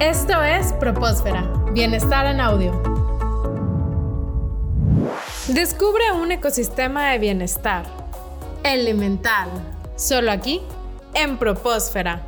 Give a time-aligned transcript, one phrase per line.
[0.00, 2.70] Esto es Propósfera, Bienestar en Audio.
[5.48, 7.84] Descubre un ecosistema de bienestar
[8.62, 9.48] elemental,
[9.96, 10.60] solo aquí,
[11.14, 12.24] en Propósfera.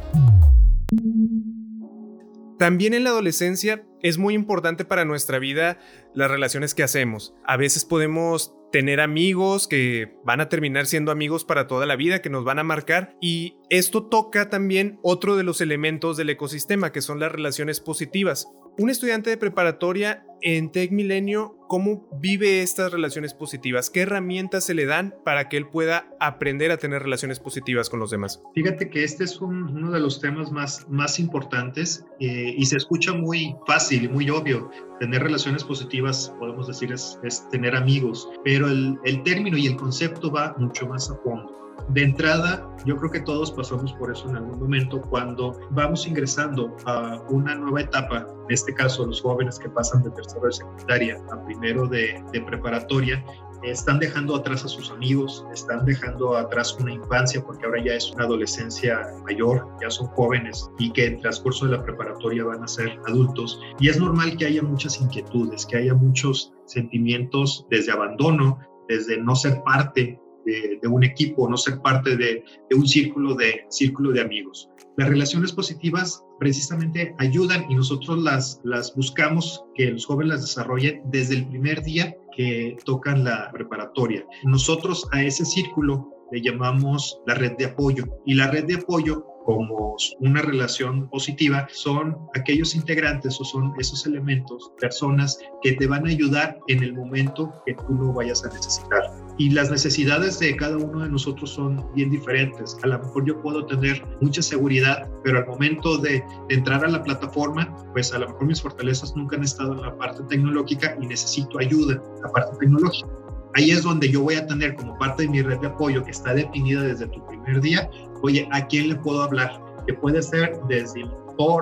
[2.59, 5.79] También en la adolescencia es muy importante para nuestra vida
[6.12, 7.34] las relaciones que hacemos.
[7.46, 12.23] A veces podemos tener amigos que van a terminar siendo amigos para toda la vida,
[12.23, 13.16] que nos van a marcar.
[13.21, 18.48] Y esto toca también otro de los elementos del ecosistema, que son las relaciones positivas.
[18.79, 23.90] Un estudiante de preparatoria en Tech Milenio, ¿cómo vive estas relaciones positivas?
[23.90, 28.00] ¿Qué herramientas se le dan para que él pueda aprender a tener relaciones positivas con
[28.00, 28.43] los demás?
[28.56, 33.12] Fíjate que este es uno de los temas más, más importantes eh, y se escucha
[33.12, 34.69] muy fácil y muy obvio.
[34.98, 39.77] Tener relaciones positivas, podemos decir, es, es tener amigos, pero el, el término y el
[39.77, 41.60] concepto va mucho más a fondo.
[41.88, 46.77] De entrada, yo creo que todos pasamos por eso en algún momento cuando vamos ingresando
[46.86, 51.20] a una nueva etapa, en este caso los jóvenes que pasan de tercero de secundaria
[51.32, 53.22] a primero de, preparatoria,
[53.62, 58.11] están dejando atrás a sus amigos, están dejando atrás una infancia porque ahora ya es
[58.12, 62.69] una adolescencia mayor, ya son jóvenes y que en transcurso de la preparatoria van a
[62.69, 63.61] ser adultos.
[63.78, 68.58] Y es normal que haya muchas inquietudes, que haya muchos sentimientos desde abandono,
[68.89, 72.42] desde no ser parte de, un equipo, no ser parte de,
[72.74, 74.70] un círculo de, círculo de amigos.
[75.00, 78.60] Las relaciones positivas precisamente ayudan y nosotros las,
[78.94, 84.26] buscamos que los jóvenes las desarrollen desde el primer día que tocan la preparatoria.
[84.44, 89.24] Nosotros a ese círculo le llamamos la red de apoyo y la red de apoyo
[89.46, 96.06] como una relación positiva son aquellos integrantes o son esos elementos, personas que te van
[96.06, 99.00] a ayudar en el momento que tú lo vayas a necesitar.
[99.41, 102.77] Y las necesidades de cada uno de nosotros son bien diferentes.
[102.83, 107.02] A lo mejor yo puedo tener mucha seguridad, pero al momento de, entrar a la
[107.02, 111.06] plataforma, pues a lo mejor mis fortalezas nunca han estado en la parte tecnológica y
[111.06, 113.08] necesito ayuda en la parte tecnológica.
[113.55, 116.11] Ahí es donde yo voy a tener como parte de mi red de apoyo que
[116.11, 117.89] está definida desde tu primer día,
[118.20, 119.58] oye, ¿a quién le puedo hablar?
[119.86, 121.11] Que puede ser desde el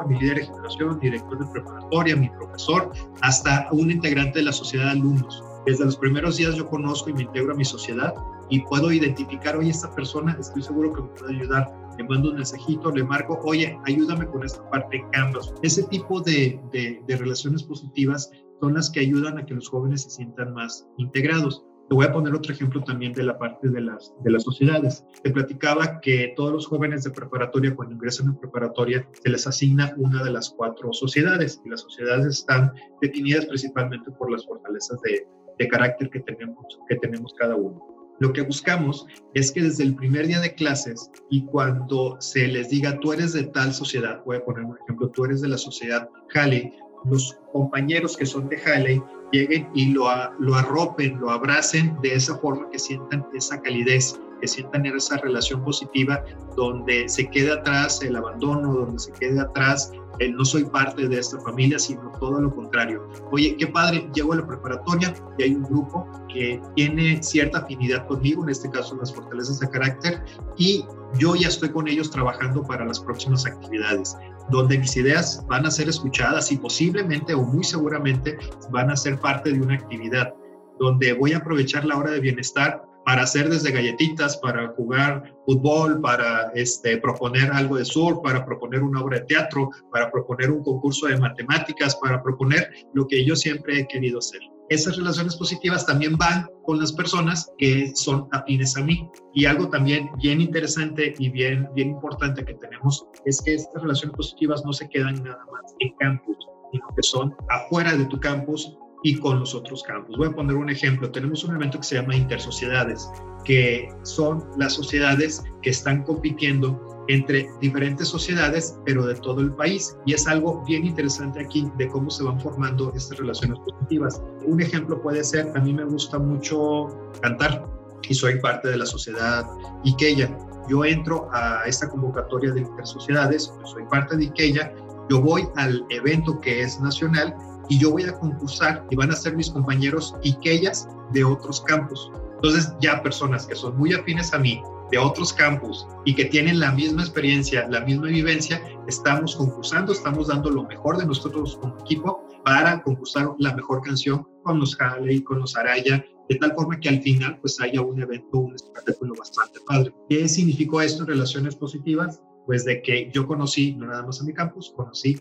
[0.09, 4.87] mi líder de generación, director de preparatoria, mi profesor, hasta un integrante de la sociedad
[4.87, 5.45] de alumnos.
[5.67, 8.15] Desde los primeros días yo conozco y me integro a mi sociedad
[8.51, 11.71] y puedo identificar, oye, esta persona estoy seguro que me puede ayudar.
[11.99, 15.53] Le mando un mensajito, le marco, oye, ayúdame con esta parte Canvas.
[15.63, 18.31] Ese tipo de, de, de relaciones positivas
[18.61, 21.65] son las que ayudan a que los jóvenes se sientan más integrados.
[21.89, 25.07] Te voy a poner otro ejemplo también de la parte de las, de las sociedades.
[25.23, 29.95] Te platicaba que todos los jóvenes de preparatoria, cuando ingresan a preparatoria, se les asigna
[29.97, 35.27] una de las cuatro sociedades y las sociedades están definidas principalmente por las fortalezas de,
[35.59, 37.85] de carácter que tenemos, que tenemos cada uno.
[38.21, 42.69] Lo que buscamos es que desde el primer día de clases y cuando se les
[42.69, 45.59] diga tú eres de tal sociedad, voy a poner un ejemplo, tú eres de la
[45.59, 46.73] sociedad Halley,
[47.05, 50.09] los compañeros que son de Halley lleguen y lo,
[50.41, 55.62] lo arropen, lo abracen de esa forma que sientan esa calidez, que sientan esa relación
[55.62, 56.22] positiva
[56.56, 61.19] donde se quede atrás el abandono, donde se quede atrás el no soy parte de
[61.19, 63.09] esta familia, sino todo lo contrario.
[63.31, 68.06] Oye, qué padre, llego a la preparatoria y hay un grupo que tiene cierta afinidad
[68.09, 70.25] conmigo, en este caso las fortalezas de carácter,
[70.56, 70.84] y
[71.19, 74.16] yo ya estoy con ellos trabajando para las próximas actividades
[74.50, 78.38] donde mis ideas van a ser escuchadas y posiblemente o muy seguramente
[78.71, 80.34] van a ser parte de una actividad,
[80.78, 85.99] donde voy a aprovechar la hora de bienestar para hacer desde galletitas, para jugar fútbol,
[86.03, 90.63] para este, proponer algo de surf, para proponer una obra de teatro, para proponer un
[90.63, 95.87] concurso de matemáticas, para proponer lo que yo siempre he querido hacer esas relaciones positivas
[95.87, 99.09] también van con las personas que son afines a mí.
[99.33, 104.15] Y algo también bien interesante y bien, bien importante que tenemos es que estas relaciones
[104.15, 106.37] positivas no se quedan nada más en campus,
[106.71, 110.16] sino que son afuera de tu campus y con los otros campos.
[110.16, 111.10] Voy a poner un ejemplo.
[111.10, 113.09] Tenemos un evento que se llama Intersociedades,
[113.44, 119.97] que son las sociedades que están compitiendo entre diferentes sociedades, pero de todo el país.
[120.04, 124.22] Y es algo bien interesante aquí de cómo se van formando estas relaciones positivas.
[124.45, 126.89] Un ejemplo puede ser, a mí me gusta mucho
[127.22, 127.66] cantar
[128.09, 129.47] y soy parte de la sociedad
[129.84, 130.36] Ikeya.
[130.68, 134.74] Yo entro a esta convocatoria de intersociedades, soy parte de Ikeya,
[135.09, 137.34] yo voy al evento que es nacional
[137.68, 142.10] y yo voy a concursar y van a ser mis compañeros Ikeyas de otros campos.
[142.36, 146.60] Entonces ya personas que son muy afines a mí, de otros campus y que tienen
[146.60, 151.78] la misma experiencia, la misma vivencia, estamos concursando, estamos dando lo mejor de nosotros como
[151.80, 156.78] equipo para concursar la mejor canción con los Halley, con los Araya, de tal forma
[156.80, 159.94] que al final pues haya un evento, un espectáculo bastante padre.
[160.09, 162.22] ¿Qué significó esto en relaciones positivas?
[162.47, 165.20] Pues de que yo conocí no nada más a mi campus, conocí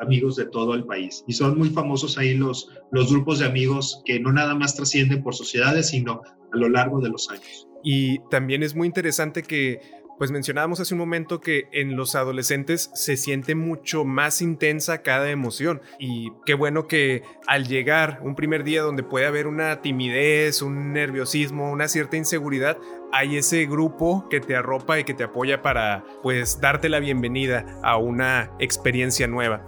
[0.00, 1.24] amigos de todo el país.
[1.26, 5.22] Y son muy famosos ahí los, los grupos de amigos que no nada más trascienden
[5.22, 7.68] por sociedades, sino a lo largo de los años.
[7.82, 9.80] Y también es muy interesante que
[10.18, 15.30] pues mencionábamos hace un momento que en los adolescentes se siente mucho más intensa cada
[15.30, 20.62] emoción y qué bueno que al llegar un primer día donde puede haber una timidez,
[20.62, 22.78] un nerviosismo, una cierta inseguridad,
[23.12, 27.78] hay ese grupo que te arropa y que te apoya para pues darte la bienvenida
[27.82, 29.64] a una experiencia nueva.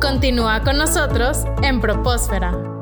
[0.00, 2.77] Continúa con nosotros en Propósfera.